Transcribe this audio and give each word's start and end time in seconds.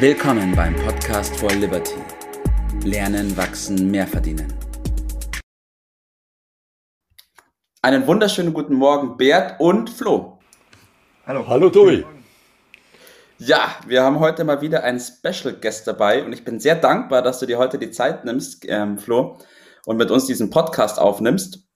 Willkommen 0.00 0.54
beim 0.54 0.76
Podcast 0.76 1.36
for 1.38 1.50
Liberty. 1.50 1.96
Lernen, 2.84 3.36
wachsen, 3.36 3.90
mehr 3.90 4.06
verdienen. 4.06 4.54
Einen 7.82 8.06
wunderschönen 8.06 8.54
guten 8.54 8.76
Morgen, 8.76 9.16
Bert 9.16 9.58
und 9.58 9.90
Flo. 9.90 10.38
Hallo. 11.26 11.44
Hallo, 11.48 11.68
Tobi. 11.70 12.06
Ja, 13.38 13.74
wir 13.88 14.04
haben 14.04 14.20
heute 14.20 14.44
mal 14.44 14.60
wieder 14.60 14.84
einen 14.84 15.00
Special 15.00 15.54
Guest 15.54 15.88
dabei 15.88 16.24
und 16.24 16.32
ich 16.32 16.44
bin 16.44 16.60
sehr 16.60 16.76
dankbar, 16.76 17.20
dass 17.22 17.40
du 17.40 17.46
dir 17.46 17.58
heute 17.58 17.76
die 17.76 17.90
Zeit 17.90 18.24
nimmst, 18.24 18.66
ähm, 18.68 18.98
Flo, 18.98 19.36
und 19.84 19.96
mit 19.96 20.12
uns 20.12 20.26
diesen 20.26 20.50
Podcast 20.50 21.00
aufnimmst. 21.00 21.66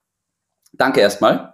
Danke 0.71 1.01
erstmal. 1.01 1.52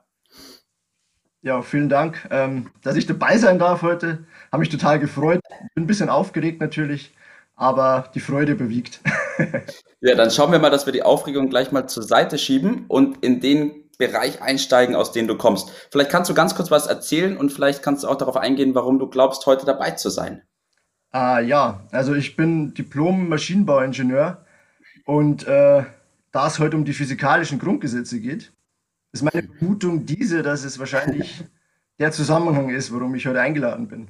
Ja, 1.41 1.61
vielen 1.61 1.87
Dank, 1.87 2.27
ähm, 2.31 2.69
dass 2.81 2.97
ich 2.97 3.05
dabei 3.05 3.37
sein 3.37 3.59
darf 3.59 3.81
heute. 3.81 4.25
Habe 4.51 4.59
mich 4.59 4.69
total 4.69 4.99
gefreut. 4.99 5.39
Bin 5.73 5.85
ein 5.85 5.88
bisschen 5.88 6.09
aufgeregt 6.09 6.59
natürlich, 6.59 7.13
aber 7.55 8.11
die 8.13 8.20
Freude 8.20 8.52
überwiegt. 8.52 8.99
ja, 10.02 10.16
dann 10.16 10.31
schauen 10.31 10.52
wir 10.52 10.59
mal, 10.59 10.70
dass 10.70 10.85
wir 10.85 10.91
die 10.91 11.03
Aufregung 11.03 11.49
gleich 11.49 11.71
mal 11.71 11.88
zur 11.88 12.03
Seite 12.03 12.38
schieben 12.38 12.85
und 12.89 13.23
in 13.23 13.39
den 13.39 13.89
Bereich 13.97 14.41
einsteigen, 14.41 14.95
aus 14.95 15.13
dem 15.13 15.27
du 15.27 15.38
kommst. 15.38 15.71
Vielleicht 15.91 16.09
kannst 16.09 16.30
du 16.30 16.33
ganz 16.33 16.55
kurz 16.55 16.71
was 16.71 16.88
erzählen 16.88 17.38
und 17.38 17.53
vielleicht 17.53 17.83
kannst 17.83 18.03
du 18.03 18.09
auch 18.09 18.16
darauf 18.17 18.35
eingehen, 18.35 18.75
warum 18.75 18.99
du 18.99 19.08
glaubst, 19.08 19.45
heute 19.45 19.66
dabei 19.66 19.91
zu 19.91 20.09
sein. 20.09 20.41
Ah, 21.11 21.39
ja, 21.39 21.81
also 21.91 22.16
ich 22.16 22.35
bin 22.35 22.73
Diplom-Maschinenbauingenieur 22.73 24.45
und 25.05 25.47
äh, 25.47 25.83
da 26.31 26.47
es 26.47 26.59
heute 26.59 26.75
um 26.75 26.85
die 26.85 26.94
physikalischen 26.94 27.59
Grundgesetze 27.59 28.19
geht, 28.19 28.52
ist 29.12 29.23
meine 29.23 29.48
Vermutung 29.48 30.05
diese, 30.05 30.44
dass 30.44 30.63
es 30.63 30.80
wahrscheinlich 30.80 31.44
der 32.00 32.12
Zusammenhang 32.12 32.70
ist, 32.70 32.94
warum 32.94 33.16
ich 33.16 33.27
heute 33.27 33.41
eingeladen 33.41 33.88
bin. 33.88 34.08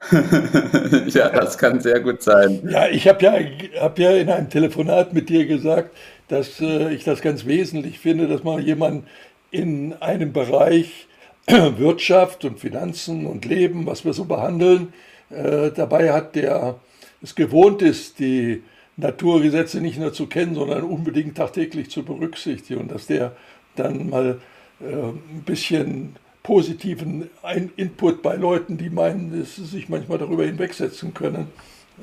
ja, 1.08 1.28
das 1.28 1.58
kann 1.58 1.80
sehr 1.80 2.00
gut 2.00 2.22
sein. 2.22 2.66
Ja, 2.70 2.88
ich 2.88 3.06
habe 3.06 3.22
ja, 3.22 3.34
hab 3.80 3.98
ja 3.98 4.12
in 4.12 4.30
einem 4.30 4.48
Telefonat 4.48 5.12
mit 5.12 5.28
dir 5.28 5.46
gesagt, 5.46 5.94
dass 6.28 6.60
äh, 6.60 6.94
ich 6.94 7.04
das 7.04 7.20
ganz 7.20 7.44
wesentlich 7.44 7.98
finde, 7.98 8.26
dass 8.26 8.42
man 8.42 8.62
jemanden 8.62 9.06
in 9.50 9.92
einem 9.94 10.32
Bereich 10.32 11.06
Wirtschaft 11.46 12.44
und 12.44 12.60
Finanzen 12.60 13.26
und 13.26 13.44
Leben, 13.44 13.84
was 13.84 14.04
wir 14.04 14.14
so 14.14 14.24
behandeln, 14.24 14.94
äh, 15.28 15.70
dabei 15.70 16.12
hat, 16.12 16.34
der 16.34 16.76
es 17.22 17.34
gewohnt 17.34 17.82
ist, 17.82 18.20
die 18.20 18.62
Naturgesetze 18.96 19.80
nicht 19.80 19.98
nur 19.98 20.12
zu 20.12 20.26
kennen, 20.26 20.54
sondern 20.54 20.82
unbedingt 20.82 21.36
tagtäglich 21.36 21.90
zu 21.90 22.04
berücksichtigen 22.04 22.80
und 22.80 22.90
dass 22.90 23.06
der 23.06 23.36
dann 23.82 24.10
mal 24.10 24.40
äh, 24.80 24.84
ein 24.84 25.42
bisschen 25.44 26.16
positiven 26.42 27.28
Input 27.76 28.22
bei 28.22 28.36
Leuten, 28.36 28.78
die 28.78 28.90
meinen, 28.90 29.38
dass 29.38 29.56
sie 29.56 29.64
sich 29.64 29.88
manchmal 29.88 30.18
darüber 30.18 30.44
hinwegsetzen 30.44 31.12
können, 31.14 31.48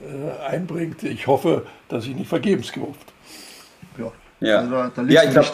äh, 0.06 0.40
einbringt. 0.46 1.04
Ich 1.04 1.28
hoffe, 1.28 1.66
dass 1.90 2.06
ich 2.06 2.16
nicht 2.16 2.30
vergebens 2.30 2.72
gewupft. 2.72 3.14
Ja, 3.98 4.12
ja. 4.40 4.60
Also 4.60 4.72
da, 4.72 4.92
da 4.96 5.04
ja, 5.04 5.24
ich 5.24 5.32
glaub, 5.32 5.46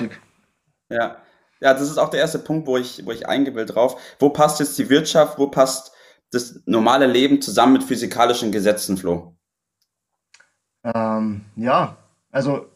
Ja. 0.90 1.18
ja, 1.62 1.74
das 1.74 1.84
ist 1.84 1.98
auch 1.98 2.10
der 2.10 2.20
erste 2.20 2.40
Punkt, 2.40 2.68
wo 2.68 2.78
ich, 2.78 3.06
wo 3.06 3.12
ich 3.12 3.22
will 3.22 3.66
drauf. 3.66 4.00
Wo 4.20 4.30
passt 4.30 4.60
jetzt 4.60 4.78
die 4.78 4.90
Wirtschaft, 4.90 5.38
wo 5.40 5.48
passt 5.48 5.94
das 6.32 6.62
normale 6.66 7.08
Leben 7.08 7.42
zusammen 7.42 7.74
mit 7.74 7.84
physikalischen 7.84 8.52
Gesetzen, 8.52 8.98
Flo? 8.98 9.36
Ähm, 10.84 11.46
ja, 11.56 11.98
also 12.32 12.68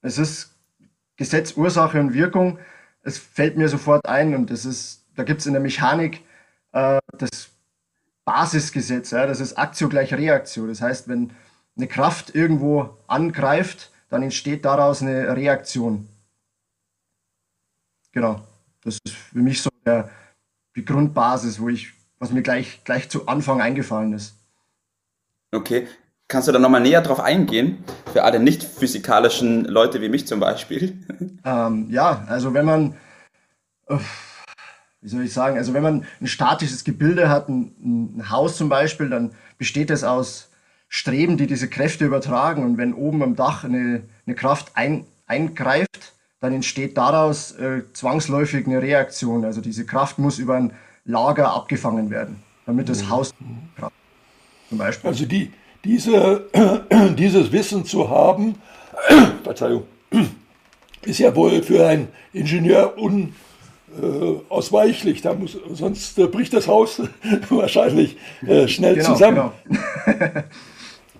es 0.00 0.18
ist 0.18 0.58
Gesetz, 1.16 1.56
Ursache 1.56 2.00
und 2.00 2.14
Wirkung. 2.14 2.58
Es 3.04 3.18
fällt 3.18 3.56
mir 3.56 3.68
sofort 3.68 4.06
ein 4.06 4.34
und 4.34 4.50
das 4.50 4.64
ist, 4.64 5.04
da 5.14 5.22
gibt 5.22 5.40
es 5.40 5.46
in 5.46 5.52
der 5.52 5.62
Mechanik 5.62 6.22
äh, 6.72 6.98
das 7.18 7.50
Basisgesetz, 8.24 9.10
ja, 9.10 9.26
das 9.26 9.40
ist 9.40 9.58
Aktio 9.58 9.88
gleich 9.88 10.12
Reaktio. 10.12 10.66
Das 10.66 10.80
heißt, 10.80 11.08
wenn 11.08 11.30
eine 11.76 11.86
Kraft 11.86 12.34
irgendwo 12.34 12.96
angreift, 13.06 13.90
dann 14.08 14.22
entsteht 14.22 14.64
daraus 14.64 15.02
eine 15.02 15.36
Reaktion. 15.36 16.08
Genau. 18.12 18.40
Das 18.82 18.98
ist 19.04 19.14
für 19.14 19.38
mich 19.38 19.60
so 19.60 19.70
der, 19.84 20.10
die 20.76 20.84
Grundbasis, 20.84 21.60
wo 21.60 21.68
ich, 21.68 21.92
was 22.18 22.30
mir 22.30 22.42
gleich, 22.42 22.84
gleich 22.84 23.08
zu 23.08 23.26
Anfang 23.26 23.60
eingefallen 23.60 24.12
ist. 24.12 24.34
Okay. 25.52 25.88
Kannst 26.28 26.48
du 26.48 26.52
da 26.52 26.58
nochmal 26.58 26.80
näher 26.80 27.02
drauf 27.02 27.20
eingehen? 27.20 27.84
Für 28.12 28.24
alle 28.24 28.40
nicht 28.40 28.64
physikalischen 28.64 29.66
Leute 29.66 30.00
wie 30.00 30.08
mich 30.08 30.26
zum 30.26 30.40
Beispiel. 30.40 30.98
Ähm, 31.46 31.90
ja, 31.90 32.24
also 32.26 32.54
wenn 32.54 32.64
man, 32.64 32.94
wie 35.02 35.08
soll 35.08 35.24
ich 35.24 35.34
sagen, 35.34 35.58
also 35.58 35.74
wenn 35.74 35.82
man 35.82 36.06
ein 36.22 36.26
statisches 36.26 36.84
Gebilde 36.84 37.28
hat, 37.28 37.50
ein, 37.50 38.16
ein 38.16 38.30
Haus 38.30 38.56
zum 38.56 38.70
Beispiel, 38.70 39.10
dann 39.10 39.32
besteht 39.58 39.90
es 39.90 40.04
aus 40.04 40.48
Streben, 40.88 41.36
die 41.36 41.46
diese 41.46 41.68
Kräfte 41.68 42.06
übertragen. 42.06 42.64
Und 42.64 42.78
wenn 42.78 42.94
oben 42.94 43.22
am 43.22 43.36
Dach 43.36 43.62
eine, 43.62 44.04
eine 44.24 44.34
Kraft 44.34 44.72
ein, 44.72 45.04
eingreift, 45.26 46.14
dann 46.40 46.54
entsteht 46.54 46.96
daraus 46.96 47.52
äh, 47.52 47.82
zwangsläufig 47.92 48.66
eine 48.66 48.80
Reaktion. 48.80 49.44
Also 49.44 49.60
diese 49.60 49.84
Kraft 49.84 50.18
muss 50.18 50.38
über 50.38 50.54
ein 50.54 50.72
Lager 51.04 51.52
abgefangen 51.52 52.08
werden, 52.08 52.42
damit 52.64 52.88
das 52.88 53.02
mhm. 53.02 53.10
Haus 53.10 53.34
zum 54.70 54.78
Beispiel. 54.78 55.10
Also 55.10 55.26
die, 55.26 55.52
diese, 55.84 56.46
dieses 57.18 57.52
Wissen 57.52 57.84
zu 57.84 58.08
haben, 58.10 58.56
Verzeihung, 59.44 59.84
ist 61.04 61.18
ja 61.18 61.34
wohl 61.36 61.62
für 61.62 61.86
einen 61.86 62.08
Ingenieur 62.32 62.94
unausweichlich. 63.96 65.20
Da 65.22 65.34
muss, 65.34 65.58
sonst 65.72 66.18
äh, 66.18 66.26
bricht 66.26 66.52
das 66.54 66.66
Haus 66.66 67.02
wahrscheinlich 67.50 68.16
äh, 68.46 68.66
schnell 68.68 68.94
genau, 68.94 69.08
zusammen. 69.08 69.50
Genau. 69.64 70.44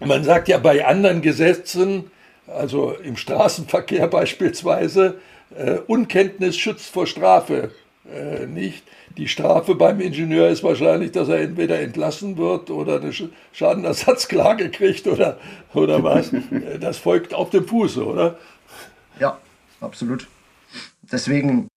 Man 0.06 0.24
sagt 0.24 0.48
ja 0.48 0.58
bei 0.58 0.84
anderen 0.84 1.22
Gesetzen, 1.22 2.10
also 2.46 2.92
im 2.92 3.16
Straßenverkehr 3.16 4.06
beispielsweise, 4.08 5.18
äh, 5.56 5.78
Unkenntnis 5.86 6.56
schützt 6.56 6.86
vor 6.86 7.06
Strafe 7.06 7.70
äh, 8.12 8.46
nicht. 8.46 8.84
Die 9.16 9.28
Strafe 9.28 9.74
beim 9.74 10.00
Ingenieur 10.00 10.48
ist 10.48 10.62
wahrscheinlich, 10.62 11.12
dass 11.12 11.28
er 11.28 11.40
entweder 11.40 11.80
entlassen 11.80 12.36
wird 12.36 12.70
oder 12.70 13.00
eine 13.00 13.12
Schadenersatzklage 13.52 14.70
kriegt 14.70 15.06
oder, 15.06 15.38
oder 15.72 16.02
was. 16.02 16.32
Äh, 16.50 16.78
das 16.78 16.98
folgt 16.98 17.32
auf 17.32 17.50
dem 17.50 17.66
Fuße, 17.66 18.04
oder? 18.04 18.38
Ja, 19.18 19.38
absolut. 19.80 20.26
Deswegen, 21.10 21.68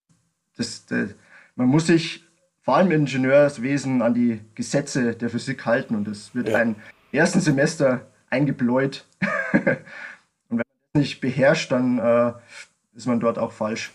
das, 0.58 0.86
das, 0.86 1.10
man 1.56 1.68
muss 1.68 1.88
sich 1.88 2.24
vor 2.62 2.76
allem 2.76 2.92
im 2.92 3.02
Ingenieurswesen 3.02 4.02
an 4.02 4.14
die 4.14 4.42
Gesetze 4.56 5.16
der 5.16 5.30
Physik 5.30 5.66
halten 5.66 5.96
und 5.96 6.06
das 6.08 6.36
wird 6.36 6.50
ja. 6.50 6.58
ein 6.58 6.76
ersten 7.12 7.40
Semester 7.40 8.08
eingebläut. 8.30 9.06
und 9.54 9.64
wenn 9.64 10.58
man 10.58 10.64
das 10.94 11.02
nicht 11.02 11.22
beherrscht, 11.22 11.72
dann 11.72 12.00
äh, 12.00 12.34
ist 12.96 13.08
man 13.08 13.20
dort 13.20 13.40
auch 13.40 13.54
falsch. 13.54 13.92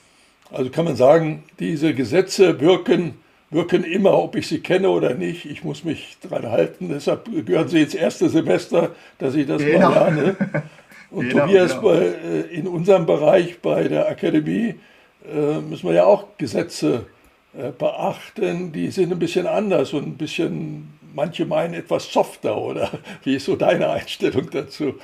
Also 0.52 0.70
kann 0.70 0.84
man 0.84 0.96
sagen, 0.96 1.44
diese 1.58 1.94
Gesetze 1.94 2.60
wirken, 2.60 3.14
wirken 3.50 3.84
immer, 3.84 4.18
ob 4.18 4.36
ich 4.36 4.46
sie 4.48 4.60
kenne 4.60 4.90
oder 4.90 5.14
nicht. 5.14 5.46
Ich 5.46 5.64
muss 5.64 5.82
mich 5.82 6.18
daran 6.20 6.50
halten. 6.50 6.90
Deshalb 6.90 7.24
gehören 7.46 7.68
sie 7.68 7.82
ins 7.82 7.94
erste 7.94 8.28
Semester, 8.28 8.91
dass 9.18 9.34
ich 9.34 9.46
das 9.46 9.62
genau. 9.62 9.91
mal 9.91 10.14
lerne. 10.14 10.36
Und 11.10 11.28
genau, 11.28 11.46
Tobias, 11.46 11.70
genau. 11.70 11.82
Bei, 11.82 11.98
äh, 11.98 12.41
in 12.54 12.66
unserem 12.66 13.06
Bereich 13.06 13.60
bei 13.60 13.84
der 13.88 14.08
Akademie 14.08 14.74
äh, 15.30 15.60
müssen 15.60 15.88
wir 15.88 15.94
ja 15.94 16.04
auch 16.04 16.26
Gesetze 16.36 17.06
äh, 17.56 17.70
beachten. 17.70 18.72
Die 18.72 18.91
sind 18.91 19.12
ein 19.12 19.18
bisschen 19.18 19.46
anders 19.46 19.92
und 19.92 20.06
ein 20.06 20.16
bisschen, 20.16 20.98
manche 21.14 21.46
meinen 21.46 21.74
etwas 21.74 22.12
softer, 22.12 22.56
oder? 22.58 22.91
Wie 23.24 23.36
ist 23.36 23.46
so 23.46 23.56
deine 23.56 23.91
Einstellung 23.91 24.50
dazu? 24.50 24.94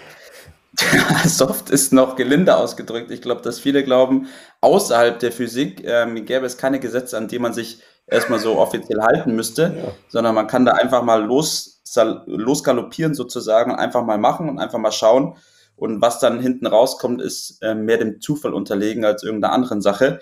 Soft 1.24 1.70
ist 1.70 1.92
noch 1.92 2.16
gelinde 2.16 2.56
ausgedrückt. 2.56 3.10
Ich 3.10 3.22
glaube, 3.22 3.42
dass 3.42 3.58
viele 3.58 3.84
glauben, 3.84 4.28
außerhalb 4.60 5.18
der 5.18 5.32
Physik 5.32 5.82
ähm, 5.84 6.24
gäbe 6.24 6.46
es 6.46 6.58
keine 6.58 6.78
Gesetze, 6.78 7.16
an 7.16 7.28
die 7.28 7.38
man 7.38 7.52
sich 7.52 7.82
erstmal 8.06 8.38
so 8.38 8.58
offiziell 8.58 9.00
halten 9.02 9.34
müsste, 9.34 9.74
ja. 9.76 9.92
sondern 10.08 10.34
man 10.34 10.46
kann 10.46 10.64
da 10.64 10.72
einfach 10.72 11.02
mal 11.02 11.24
los, 11.24 11.82
losgaloppieren 12.26 13.14
sozusagen, 13.14 13.74
einfach 13.74 14.04
mal 14.04 14.18
machen 14.18 14.48
und 14.48 14.58
einfach 14.58 14.78
mal 14.78 14.92
schauen. 14.92 15.36
Und 15.76 16.02
was 16.02 16.18
dann 16.18 16.40
hinten 16.40 16.66
rauskommt, 16.66 17.22
ist 17.22 17.62
äh, 17.62 17.74
mehr 17.74 17.98
dem 17.98 18.20
Zufall 18.20 18.52
unterlegen 18.52 19.04
als 19.04 19.22
irgendeiner 19.22 19.54
anderen 19.54 19.80
Sache. 19.80 20.20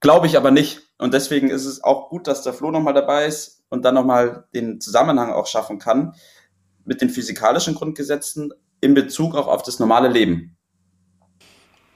Glaube 0.00 0.26
ich 0.26 0.36
aber 0.36 0.50
nicht. 0.50 0.80
Und 0.98 1.14
deswegen 1.14 1.48
ist 1.48 1.64
es 1.64 1.82
auch 1.82 2.08
gut, 2.08 2.26
dass 2.26 2.42
der 2.42 2.52
Flo 2.52 2.70
nochmal 2.70 2.94
dabei 2.94 3.26
ist 3.26 3.62
und 3.68 3.84
dann 3.84 3.94
nochmal 3.94 4.46
den 4.54 4.80
Zusammenhang 4.80 5.32
auch 5.32 5.46
schaffen 5.46 5.78
kann 5.78 6.14
mit 6.84 7.00
den 7.00 7.10
physikalischen 7.10 7.74
Grundgesetzen 7.74 8.52
in 8.82 8.92
Bezug 8.92 9.34
auch 9.34 9.46
auf 9.46 9.62
das 9.62 9.78
normale 9.78 10.08
Leben. 10.08 10.56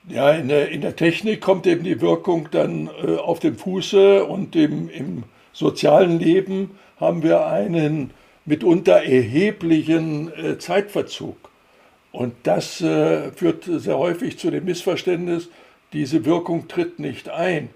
Ja, 0.08 0.30
in 0.30 0.48
der, 0.48 0.70
in 0.70 0.80
der 0.80 0.96
Technik 0.96 1.40
kommt 1.40 1.66
eben 1.66 1.82
die 1.84 2.00
Wirkung 2.00 2.48
dann 2.52 2.88
äh, 3.04 3.16
auf 3.16 3.40
dem 3.40 3.56
Fuße 3.58 4.24
und 4.24 4.54
im, 4.54 4.88
im 4.88 5.24
sozialen 5.52 6.20
Leben 6.20 6.78
haben 6.98 7.22
wir 7.22 7.46
einen 7.46 8.12
mitunter 8.44 9.02
erheblichen 9.02 10.32
äh, 10.32 10.58
Zeitverzug. 10.58 11.36
Und 12.12 12.34
das 12.44 12.80
äh, 12.80 13.32
führt 13.32 13.64
sehr 13.64 13.98
häufig 13.98 14.38
zu 14.38 14.50
dem 14.50 14.64
Missverständnis, 14.64 15.50
diese 15.92 16.24
Wirkung 16.24 16.68
tritt 16.68 17.00
nicht 17.00 17.28
ein. 17.28 17.68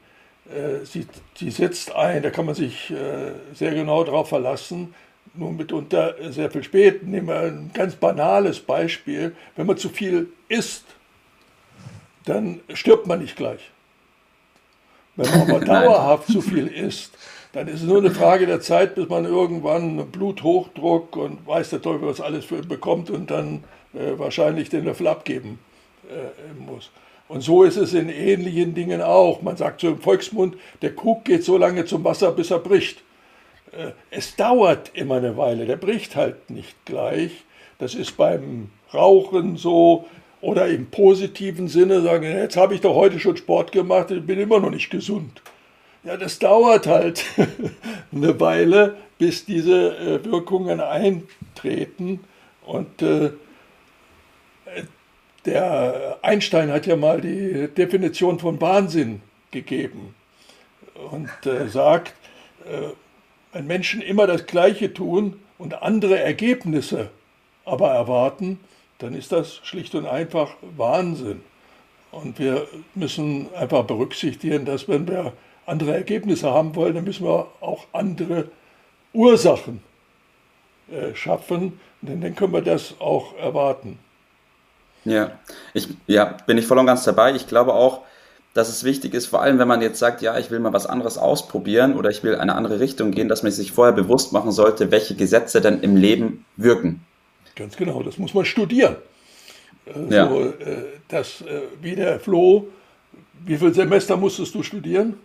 Äh, 0.49 0.85
sie, 0.85 1.07
sie 1.37 1.51
setzt 1.51 1.95
ein, 1.95 2.23
da 2.23 2.31
kann 2.31 2.47
man 2.47 2.55
sich 2.55 2.91
äh, 2.91 3.33
sehr 3.55 3.75
genau 3.75 4.05
darauf 4.05 4.29
verlassen, 4.29 4.95
nur 5.35 5.53
mitunter 5.53 6.15
sehr 6.31 6.51
viel 6.51 6.63
spät. 6.63 7.07
Nehmen 7.07 7.29
wir 7.29 7.41
ein 7.41 7.71
ganz 7.73 7.95
banales 7.95 8.61
Beispiel. 8.61 9.35
Wenn 9.57 9.67
man 9.67 9.77
zu 9.77 9.89
viel 9.89 10.29
isst, 10.49 10.85
dann 12.25 12.61
stirbt 12.75 13.07
man 13.07 13.21
nicht 13.21 13.37
gleich. 13.37 13.71
Wenn 15.17 15.31
man 15.31 15.51
aber 15.51 15.61
dauerhaft 15.65 16.29
zu 16.29 16.41
viel 16.41 16.67
isst, 16.67 17.17
dann 17.53 17.67
ist 17.67 17.83
es 17.83 17.89
nur 17.89 17.99
eine 17.99 18.11
Frage 18.11 18.47
der 18.47 18.61
Zeit, 18.61 18.95
bis 18.95 19.09
man 19.09 19.25
irgendwann 19.25 20.11
Bluthochdruck 20.11 21.17
und 21.17 21.47
weiß 21.47 21.71
der 21.71 21.83
Teufel, 21.83 22.09
was 22.09 22.21
alles 22.21 22.45
für 22.45 22.63
bekommt 22.63 23.11
und 23.11 23.31
dann 23.31 23.65
äh, 23.93 24.19
wahrscheinlich 24.19 24.69
den 24.69 24.85
Löffel 24.85 25.09
abgeben 25.09 25.59
äh, 26.09 26.61
muss. 26.61 26.91
Und 27.27 27.43
so 27.43 27.63
ist 27.63 27.77
es 27.77 27.95
in 27.95 28.09
ähnlichen 28.09 28.75
Dingen 28.75 29.03
auch. 29.03 29.43
Man 29.43 29.57
sagt 29.57 29.81
so 29.81 29.89
im 29.89 29.99
Volksmund, 29.99 30.57
der 30.83 30.95
Krug 30.95 31.25
geht 31.25 31.45
so 31.45 31.57
lange 31.57 31.85
zum 31.85 32.03
Wasser, 32.05 32.33
bis 32.33 32.51
er 32.51 32.59
bricht. 32.59 33.03
Äh, 33.73 33.93
es 34.11 34.37
dauert 34.37 34.91
immer 34.95 35.17
eine 35.17 35.37
Weile, 35.37 35.67
der 35.67 35.77
bricht 35.77 36.17
halt 36.17 36.51
nicht 36.51 36.85
gleich. 36.85 37.33
Das 37.79 37.95
ist 37.95 38.17
beim 38.17 38.71
Rauchen 38.93 39.57
so 39.57 40.07
oder 40.41 40.69
im 40.69 40.87
positiven 40.87 41.69
Sinne 41.69 42.01
sagen, 42.01 42.25
jetzt 42.25 42.57
habe 42.57 42.75
ich 42.75 42.81
doch 42.81 42.95
heute 42.95 43.21
schon 43.21 43.37
Sport 43.37 43.73
gemacht, 43.73 44.11
ich 44.11 44.25
bin 44.25 44.41
immer 44.41 44.59
noch 44.59 44.71
nicht 44.71 44.91
gesund. 44.91 45.43
Ja, 46.03 46.17
das 46.17 46.39
dauert 46.39 46.87
halt 46.87 47.25
eine 48.13 48.41
Weile, 48.41 48.97
bis 49.19 49.45
diese 49.45 49.97
äh, 49.97 50.25
Wirkungen 50.25 50.81
eintreten. 50.81 52.21
Und 52.65 53.03
äh, 53.03 53.33
der 55.45 56.19
Einstein 56.23 56.71
hat 56.73 56.87
ja 56.87 56.97
mal 56.97 57.21
die 57.21 57.69
Definition 57.69 58.39
von 58.39 58.61
Wahnsinn 58.61 59.21
gegeben 59.51 60.15
und 61.11 61.31
sagt, 61.69 62.15
wenn 63.53 63.67
Menschen 63.67 64.03
immer 64.03 64.27
das 64.27 64.47
Gleiche 64.47 64.93
tun 64.93 65.41
und 65.59 65.83
andere 65.83 66.19
Ergebnisse 66.19 67.11
aber 67.65 67.91
erwarten, 67.91 68.61
dann 68.99 69.15
ist 69.15 69.33
das 69.33 69.61
schlicht 69.63 69.95
und 69.95 70.07
einfach 70.07 70.51
Wahnsinn. 70.77 71.43
Und 72.11 72.39
wir 72.39 72.67
müssen 72.95 73.53
einfach 73.55 73.85
berücksichtigen, 73.85 74.65
dass 74.65 74.89
wenn 74.89 75.07
wir 75.07 75.33
andere 75.67 75.95
Ergebnisse 75.95 76.51
haben 76.51 76.75
wollen, 76.75 76.95
dann 76.95 77.05
müssen 77.05 77.25
wir 77.25 77.47
auch 77.61 77.87
andere 77.93 78.49
Ursachen 79.13 79.83
äh, 80.91 81.15
schaffen, 81.15 81.79
denn 82.01 82.21
dann 82.21 82.35
können 82.35 82.53
wir 82.53 82.63
das 82.63 82.95
auch 83.01 83.37
erwarten. 83.37 83.99
Ja, 85.05 85.39
ich, 85.73 85.89
ja, 86.07 86.37
bin 86.47 86.59
ich 86.59 86.67
voll 86.67 86.79
und 86.79 86.87
ganz 86.87 87.05
dabei. 87.05 87.35
Ich 87.35 87.47
glaube 87.47 87.73
auch, 87.73 88.03
dass 88.55 88.69
es 88.69 88.83
wichtig 88.85 89.15
ist, 89.15 89.27
vor 89.27 89.43
allem 89.43 89.59
wenn 89.59 89.69
man 89.69 89.81
jetzt 89.81 89.99
sagt, 89.99 90.23
ja, 90.23 90.39
ich 90.39 90.51
will 90.51 90.59
mal 90.59 90.73
was 90.73 90.87
anderes 90.87 91.19
ausprobieren 91.19 91.97
oder 91.97 92.11
ich 92.11 92.23
will 92.23 92.35
eine 92.35 92.55
andere 92.55 92.81
Richtung 92.81 93.13
gehen, 93.13 93.29
dass 93.29 93.43
man 93.43 93.53
sich 93.53 93.73
vorher 93.73 93.93
bewusst 93.93 94.33
machen 94.33 94.51
sollte, 94.51 94.91
welche 94.91 95.15
Gesetze 95.15 95.61
dann 95.61 95.83
im 95.83 95.97
Leben 95.97 96.45
wirken. 96.57 97.05
Ganz 97.55 97.77
genau, 97.77 98.03
das 98.03 98.19
muss 98.19 98.35
man 98.35 98.45
studieren. 98.45 98.97
Äh, 99.87 100.15
ja. 100.15 100.29
So, 100.29 100.41
äh, 100.41 100.85
das, 101.09 101.43
äh, 101.43 101.63
wie 101.81 101.95
der 101.95 102.19
Flo, 102.19 102.69
wie 103.47 103.57
viele 103.57 103.73
Semester 103.73 104.17
musstest 104.17 104.55
du 104.55 104.63
studieren? 104.63 105.19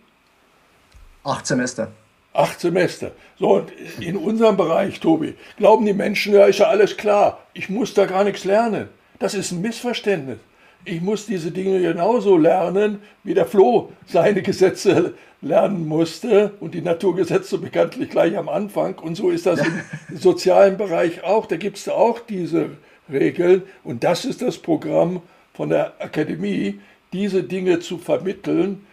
Acht 1.24 1.46
Semester. 1.46 1.90
Acht 2.32 2.60
Semester. 2.60 3.12
So, 3.38 3.56
und 3.56 3.72
in 3.98 4.16
unserem 4.16 4.56
Bereich, 4.56 5.00
Tobi, 5.00 5.34
glauben 5.56 5.86
die 5.86 5.94
Menschen, 5.94 6.34
ja, 6.34 6.44
ist 6.44 6.58
ja 6.58 6.66
alles 6.66 6.96
klar, 6.96 7.40
ich 7.54 7.68
muss 7.68 7.94
da 7.94 8.06
gar 8.06 8.24
nichts 8.24 8.44
lernen. 8.44 8.88
Das 9.18 9.34
ist 9.34 9.50
ein 9.52 9.62
Missverständnis. 9.62 10.38
Ich 10.84 11.00
muss 11.00 11.26
diese 11.26 11.50
Dinge 11.50 11.80
genauso 11.80 12.36
lernen, 12.36 13.00
wie 13.24 13.34
der 13.34 13.46
Flo 13.46 13.92
seine 14.06 14.42
Gesetze 14.42 15.14
lernen 15.42 15.86
musste 15.86 16.52
und 16.60 16.74
die 16.74 16.82
Naturgesetze 16.82 17.58
bekanntlich 17.58 18.10
gleich 18.10 18.36
am 18.36 18.48
Anfang. 18.48 18.98
Und 18.98 19.16
so 19.16 19.30
ist 19.30 19.46
das 19.46 19.60
im 19.60 19.80
sozialen 20.16 20.76
Bereich 20.76 21.24
auch. 21.24 21.46
Da 21.46 21.56
gibt 21.56 21.78
es 21.78 21.88
auch 21.88 22.20
diese 22.20 22.70
Regeln. 23.10 23.62
Und 23.82 24.04
das 24.04 24.24
ist 24.24 24.42
das 24.42 24.58
Programm 24.58 25.22
von 25.54 25.70
der 25.70 25.94
Akademie, 26.00 26.80
diese 27.12 27.42
Dinge 27.42 27.80
zu 27.80 27.98
vermitteln, 27.98 28.86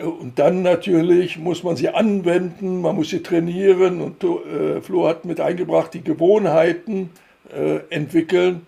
und 0.00 0.38
dann 0.38 0.62
natürlich 0.62 1.38
muss 1.38 1.62
man 1.62 1.76
sie 1.76 1.90
anwenden, 1.90 2.80
man 2.80 2.96
muss 2.96 3.10
sie 3.10 3.22
trainieren 3.22 4.00
und 4.00 4.24
äh, 4.24 4.80
Flo 4.80 5.06
hat 5.06 5.26
mit 5.26 5.38
eingebracht, 5.38 5.92
die 5.92 6.02
Gewohnheiten 6.02 7.10
äh, 7.54 7.80
entwickeln. 7.90 8.66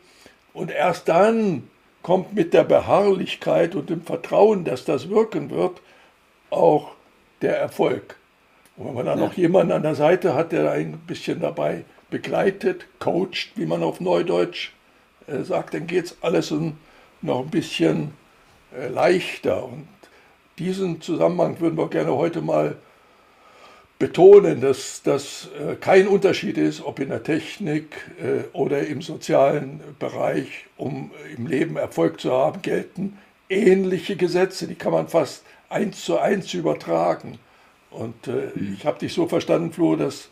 Und 0.52 0.70
erst 0.70 1.08
dann 1.08 1.64
kommt 2.05 2.35
mit 2.35 2.53
der 2.53 2.65
Beharrlichkeit 2.65 3.75
und 3.75 3.89
dem 3.89 4.03
Vertrauen, 4.03 4.65
dass 4.65 4.85
das 4.85 5.09
wirken 5.09 5.51
wird, 5.51 5.81
auch 6.51 6.93
der 7.41 7.59
Erfolg. 7.59 8.17
Und 8.77 8.89
wenn 8.89 8.95
man 8.95 9.06
dann 9.06 9.19
ja. 9.19 9.25
noch 9.25 9.33
jemanden 9.33 9.73
an 9.73 9.83
der 9.83 9.95
Seite 9.95 10.35
hat, 10.35 10.53
der 10.53 10.71
ein 10.71 10.99
bisschen 11.06 11.41
dabei 11.41 11.85
begleitet, 12.11 12.87
coacht, 12.99 13.53
wie 13.56 13.65
man 13.65 13.83
auf 13.83 14.01
Neudeutsch 14.01 14.73
äh, 15.27 15.43
sagt, 15.45 15.73
dann 15.73 15.87
geht 15.87 16.05
es 16.05 16.17
alles 16.21 16.53
noch 17.23 17.41
ein 17.41 17.51
bisschen 17.51 18.12
äh, 18.79 18.89
leichter. 18.89 19.65
Und 19.65 19.89
diesen 20.59 21.01
Zusammenhang 21.01 21.59
würden 21.59 21.79
wir 21.79 21.89
gerne 21.89 22.15
heute 22.15 22.43
mal 22.43 22.77
betonen, 24.05 24.61
dass 24.61 25.01
das 25.03 25.49
äh, 25.59 25.77
kein 25.77 26.06
Unterschied 26.06 26.59
ist, 26.59 26.85
ob 26.85 26.99
in 26.99 27.09
der 27.09 27.23
Technik 27.23 27.97
äh, 28.23 28.45
oder 28.53 28.87
im 28.87 29.01
sozialen 29.01 29.81
Bereich, 29.99 30.67
um 30.77 31.11
im 31.35 31.47
Leben 31.47 31.79
Erfolg 31.79 32.21
zu 32.21 32.31
haben, 32.31 32.61
gelten 32.61 33.19
ähnliche 33.49 34.17
Gesetze, 34.17 34.67
die 34.67 34.75
kann 34.75 34.93
man 34.93 35.09
fast 35.09 35.43
eins 35.71 36.05
zu 36.05 36.19
eins 36.19 36.53
übertragen. 36.53 37.39
Und 37.91 38.29
äh, 38.29 38.51
mhm. 38.55 38.75
ich 38.75 38.85
habe 38.85 38.99
dich 38.99 39.15
so 39.15 39.27
verstanden, 39.27 39.73
Flo, 39.73 39.97
dass 39.97 40.29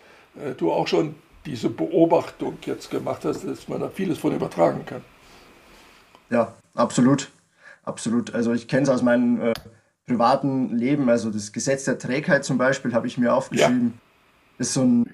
du 0.57 0.73
auch 0.73 0.87
schon 0.87 1.15
diese 1.45 1.69
Beobachtung 1.69 2.57
jetzt 2.65 2.91
gemacht 2.91 3.25
hast, 3.27 3.45
dass 3.45 3.69
man 3.69 3.81
da 3.81 3.91
vieles 3.91 4.19
von 4.19 4.35
übertragen 4.35 4.87
kann. 4.87 5.03
Ja, 6.31 6.55
absolut. 6.75 7.31
Absolut. 7.85 8.35
Also 8.35 8.53
ich 8.53 8.67
kenne 8.67 8.85
es 8.85 8.89
aus 8.89 9.03
meinen 9.03 9.53
privaten 10.06 10.76
Leben, 10.76 11.08
also 11.08 11.31
das 11.31 11.52
Gesetz 11.52 11.84
der 11.84 11.99
Trägheit 11.99 12.44
zum 12.44 12.58
Beispiel, 12.58 12.93
habe 12.93 13.06
ich 13.06 13.19
mir 13.19 13.34
aufgeschrieben. 13.34 13.94
Ja. 13.94 14.60
ist 14.60 14.75
so 14.75 14.82
ein, 14.82 15.06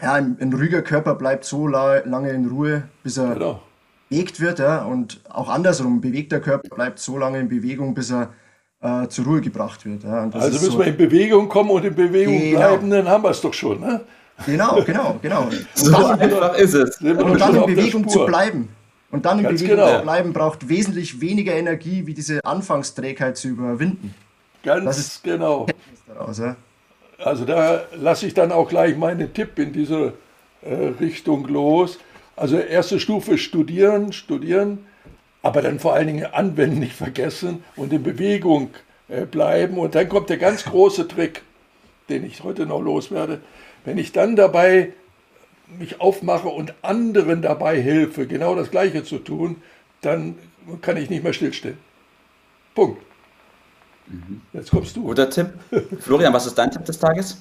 ja, 0.00 0.14
ein, 0.14 0.36
ein, 0.40 0.52
ruhiger 0.52 0.82
Körper 0.82 1.14
bleibt 1.14 1.44
so 1.44 1.66
la 1.66 1.98
lange 1.98 2.30
in 2.30 2.46
Ruhe, 2.46 2.84
bis 3.02 3.18
er 3.18 3.34
genau. 3.34 3.62
bewegt 4.08 4.40
wird, 4.40 4.58
ja, 4.58 4.84
und 4.84 5.20
auch 5.28 5.48
andersrum, 5.48 5.96
ein 5.96 6.00
bewegter 6.00 6.40
Körper 6.40 6.74
bleibt 6.74 6.98
so 6.98 7.18
lange 7.18 7.40
in 7.40 7.48
Bewegung, 7.48 7.94
bis 7.94 8.10
er 8.10 8.32
äh, 8.80 9.08
zur 9.08 9.26
Ruhe 9.26 9.40
gebracht 9.40 9.84
wird. 9.84 10.04
Ja. 10.04 10.30
also 10.30 10.48
müssen 10.48 10.70
so, 10.72 10.78
wir 10.78 10.86
in 10.86 10.96
Bewegung 10.96 11.48
kommen 11.48 11.70
und 11.70 11.84
in 11.84 11.94
Bewegung 11.94 12.38
genau. 12.38 12.58
bleiben, 12.58 12.90
dann 12.90 13.08
haben 13.08 13.24
wir 13.24 13.30
es 13.30 13.40
doch 13.40 13.52
schon, 13.52 13.80
ne? 13.80 14.00
Genau, 14.46 14.82
genau, 14.84 15.18
genau. 15.20 15.42
Und 15.50 15.68
so 15.74 15.90
dann, 15.92 16.18
einfach 16.18 16.56
ist 16.56 16.72
es. 16.72 16.98
Und 16.98 17.38
dann 17.38 17.56
in 17.56 17.66
Bewegung 17.66 18.08
zu 18.08 18.24
bleiben. 18.24 18.70
Und 19.10 19.26
dann 19.26 19.38
in 19.38 19.44
Ganz 19.44 19.60
Bewegung 19.60 19.84
genau. 19.84 19.98
zu 19.98 20.02
bleiben, 20.02 20.32
braucht 20.32 20.68
wesentlich 20.68 21.20
weniger 21.20 21.54
Energie, 21.54 22.06
wie 22.06 22.14
diese 22.14 22.44
Anfangsträgheit 22.44 23.36
zu 23.36 23.48
überwinden. 23.48 24.14
Ganz 24.62 24.84
das 24.84 24.98
ist 24.98 25.24
genau. 25.24 25.66
Daraus, 26.06 26.38
ja? 26.38 26.56
Also 27.18 27.44
da 27.44 27.82
lasse 27.96 28.26
ich 28.26 28.34
dann 28.34 28.52
auch 28.52 28.68
gleich 28.68 28.96
meinen 28.96 29.32
Tipp 29.32 29.58
in 29.58 29.72
diese 29.72 30.14
äh, 30.62 30.74
Richtung 31.00 31.46
los. 31.48 31.98
Also 32.36 32.56
erste 32.56 32.98
Stufe 33.00 33.36
studieren, 33.36 34.12
studieren, 34.12 34.86
aber 35.42 35.60
dann 35.60 35.78
vor 35.78 35.94
allen 35.94 36.06
Dingen 36.06 36.26
anwenden 36.26 36.78
nicht 36.78 36.94
vergessen 36.94 37.64
und 37.76 37.92
in 37.92 38.02
Bewegung 38.02 38.70
äh, 39.08 39.26
bleiben. 39.26 39.76
Und 39.78 39.94
dann 39.94 40.08
kommt 40.08 40.30
der 40.30 40.38
ganz 40.38 40.64
große 40.64 41.08
Trick, 41.08 41.42
den 42.08 42.24
ich 42.24 42.42
heute 42.42 42.64
noch 42.64 42.80
loswerde. 42.80 43.40
Wenn 43.84 43.98
ich 43.98 44.12
dann 44.12 44.36
dabei 44.36 44.92
mich 45.78 46.00
aufmache 46.00 46.48
und 46.48 46.74
anderen 46.82 47.42
dabei 47.42 47.80
helfe, 47.80 48.26
genau 48.26 48.54
das 48.54 48.70
Gleiche 48.70 49.04
zu 49.04 49.18
tun, 49.18 49.62
dann 50.00 50.36
kann 50.82 50.96
ich 50.96 51.10
nicht 51.10 51.22
mehr 51.22 51.32
stillstehen. 51.32 51.78
Punkt. 52.74 53.02
Mhm. 54.06 54.42
Jetzt 54.52 54.70
kommst 54.70 54.96
du. 54.96 55.04
Guter 55.04 55.30
Tipp. 55.30 55.50
Florian, 56.00 56.32
was 56.32 56.46
ist 56.46 56.56
dein 56.56 56.70
Tipp 56.70 56.84
des 56.84 56.98
Tages? 56.98 57.38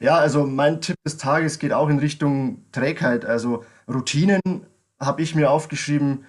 Ja, 0.00 0.16
also 0.16 0.44
mein 0.44 0.80
Tipp 0.80 0.96
des 1.04 1.16
Tages 1.16 1.58
geht 1.58 1.72
auch 1.72 1.88
in 1.88 1.98
Richtung 1.98 2.64
Trägheit. 2.72 3.24
Also 3.24 3.64
Routinen 3.88 4.40
habe 5.00 5.22
ich 5.22 5.34
mir 5.34 5.50
aufgeschrieben. 5.50 6.24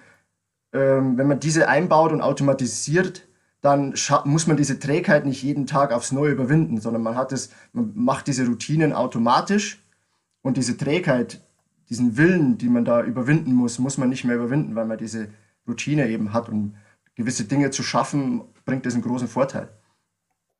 Ähm, 0.72 1.16
wenn 1.18 1.28
man 1.28 1.40
diese 1.40 1.68
einbaut 1.68 2.12
und 2.12 2.20
automatisiert, 2.20 3.26
dann 3.60 3.94
muss 4.24 4.46
man 4.46 4.56
diese 4.56 4.78
Trägheit 4.78 5.26
nicht 5.26 5.42
jeden 5.42 5.66
Tag 5.66 5.92
aufs 5.92 6.12
Neue 6.12 6.32
überwinden, 6.32 6.80
sondern 6.80 7.02
man 7.02 7.16
hat 7.16 7.32
es, 7.32 7.50
man 7.72 7.92
macht 7.94 8.26
diese 8.28 8.46
Routinen 8.46 8.92
automatisch 8.92 9.82
und 10.46 10.56
diese 10.56 10.76
Trägheit, 10.76 11.40
diesen 11.88 12.16
Willen, 12.16 12.56
die 12.56 12.68
man 12.68 12.84
da 12.84 13.02
überwinden 13.02 13.52
muss, 13.52 13.80
muss 13.80 13.98
man 13.98 14.08
nicht 14.08 14.24
mehr 14.24 14.36
überwinden, 14.36 14.76
weil 14.76 14.86
man 14.86 14.96
diese 14.96 15.26
Routine 15.66 16.08
eben 16.08 16.32
hat. 16.32 16.48
Und 16.48 16.76
gewisse 17.16 17.46
Dinge 17.46 17.72
zu 17.72 17.82
schaffen, 17.82 18.42
bringt 18.64 18.86
das 18.86 18.94
einen 18.94 19.02
großen 19.02 19.26
Vorteil. 19.26 19.70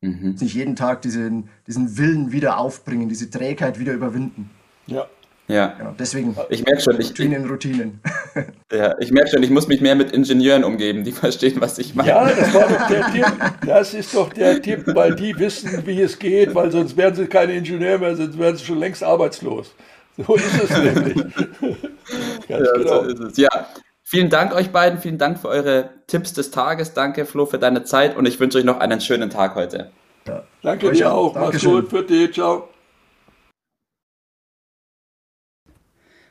Mhm. 0.01 0.35
Nicht 0.41 0.55
jeden 0.55 0.75
Tag 0.75 1.03
diesen, 1.03 1.47
diesen 1.67 1.97
Willen 1.97 2.33
wieder 2.33 2.57
aufbringen, 2.57 3.07
diese 3.07 3.29
Trägheit 3.29 3.79
wieder 3.79 3.93
überwinden. 3.93 4.49
Ja. 4.87 5.07
Ja. 5.47 5.67
Genau, 5.77 5.95
deswegen 5.97 6.35
ich 6.49 6.65
merke 6.65 6.81
schon, 6.81 6.99
ich, 6.99 7.09
Routinen, 7.09 7.49
Routinen. 7.49 8.01
Ja, 8.71 8.95
ich 8.99 9.11
merke 9.11 9.29
schon, 9.29 9.43
ich 9.43 9.49
muss 9.49 9.69
mich 9.69 9.79
mehr 9.79 9.95
mit 9.95 10.11
Ingenieuren 10.11 10.65
umgeben, 10.65 11.05
die 11.05 11.11
verstehen, 11.13 11.61
was 11.61 11.79
ich 11.79 11.95
meine. 11.95 12.09
Ja, 12.09 12.27
das 12.27 12.53
war 12.53 12.67
doch 12.67 12.87
der 12.87 13.11
Tipp. 13.11 13.25
Das 13.65 13.93
ist 13.93 14.13
doch 14.13 14.33
der 14.33 14.61
Tipp, 14.61 14.83
weil 14.87 15.15
die 15.15 15.37
wissen, 15.39 15.85
wie 15.85 16.01
es 16.01 16.19
geht, 16.19 16.53
weil 16.53 16.69
sonst 16.69 16.97
wären 16.97 17.15
sie 17.15 17.27
keine 17.27 17.53
Ingenieure 17.53 17.99
mehr, 17.99 18.15
sonst 18.15 18.37
wären 18.37 18.57
sie 18.57 18.65
schon 18.65 18.79
längst 18.79 19.03
arbeitslos. 19.03 19.73
So 20.17 20.35
ist 20.35 20.63
es 20.63 20.69
nämlich. 20.83 21.15
Ganz 21.15 22.67
ja, 22.67 22.73
genau. 22.73 23.03
so 23.03 23.09
ist 23.09 23.19
es. 23.19 23.37
Ja, 23.37 23.67
vielen 24.03 24.29
Dank 24.29 24.53
euch 24.53 24.71
beiden, 24.71 24.99
vielen 24.99 25.17
Dank 25.17 25.39
für 25.39 25.47
eure 25.47 25.91
Tipps 26.07 26.33
des 26.33 26.51
Tages. 26.51 26.93
Danke, 26.93 27.25
Flo, 27.25 27.45
für 27.45 27.59
deine 27.59 27.83
Zeit 27.83 28.17
und 28.17 28.27
ich 28.27 28.39
wünsche 28.39 28.57
euch 28.57 28.65
noch 28.65 28.79
einen 28.79 28.99
schönen 28.99 29.29
Tag 29.29 29.55
heute. 29.55 29.91
Ja. 30.27 30.43
Danke 30.61 30.87
euch 30.87 30.97
dir 30.97 31.13
auch. 31.13 31.35
Mach's 31.35 31.63
gut 31.63 31.89
für 31.89 32.03
dich. 32.03 32.33
Ciao. 32.33 32.67